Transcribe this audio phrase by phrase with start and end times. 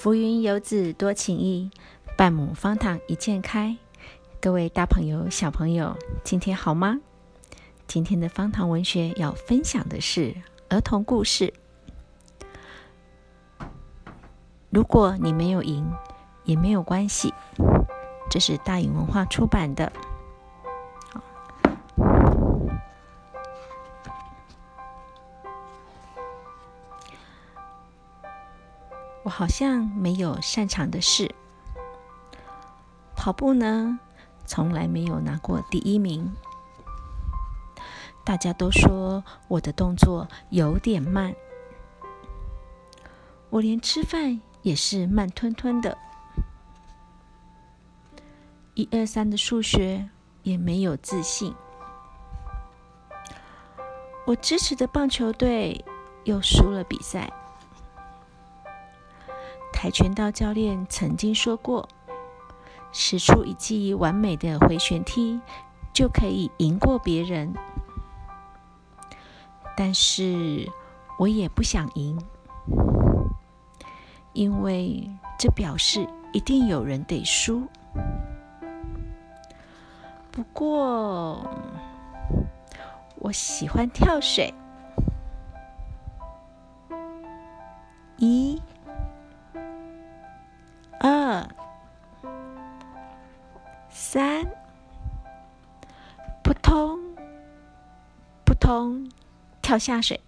[0.00, 1.72] 浮云游子多情意，
[2.16, 3.76] 半亩方塘一鉴开。
[4.40, 7.00] 各位大朋友、小朋友，今天好吗？
[7.88, 10.36] 今天的方塘文学要分享的是
[10.68, 11.52] 儿童故事。
[14.70, 15.84] 如果你没有赢，
[16.44, 17.34] 也没有关系。
[18.30, 19.92] 这是大隐文化出版的。
[29.28, 31.34] 我好像没有擅长的事。
[33.14, 33.98] 跑步呢，
[34.46, 36.34] 从来没有拿过第一名。
[38.24, 41.34] 大家都说我的动作有点慢。
[43.50, 45.98] 我连吃饭也是慢吞吞的。
[48.72, 50.08] 一二三的数学
[50.42, 51.54] 也没有自信。
[54.26, 55.84] 我支持的棒球队
[56.24, 57.30] 又输了比赛。
[59.80, 61.88] 跆拳道教练曾经说过
[62.90, 65.40] ：“使出一记完美的回旋踢，
[65.92, 67.54] 就可以赢过别人。”
[69.78, 70.68] 但是
[71.16, 72.20] 我也不想赢，
[74.32, 77.62] 因为这表示一定有人得输。
[80.32, 81.48] 不过，
[83.20, 84.52] 我喜欢跳水。
[88.16, 88.60] 一。
[94.00, 94.46] 三，
[96.44, 97.00] 扑通，
[98.44, 99.10] 扑通，
[99.60, 100.20] 跳下水。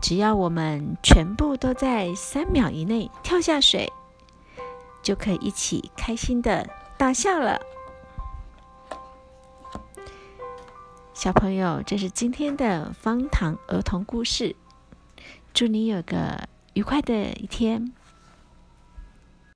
[0.00, 3.92] 只要我们全部都在三秒以内跳下水，
[5.02, 7.60] 就可以一起开心的大笑了。
[11.12, 14.54] 小朋友，这是今天的方糖儿童故事。
[15.52, 17.92] 祝你有个愉快的一天。